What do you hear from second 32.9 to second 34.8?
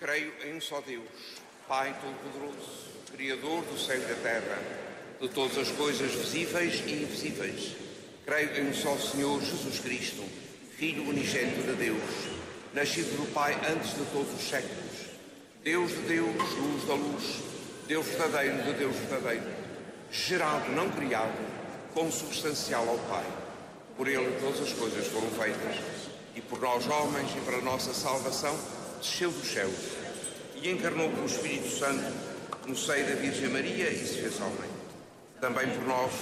da Virgem Maria e se fez homem.